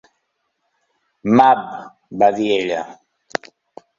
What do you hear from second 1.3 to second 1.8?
Mab,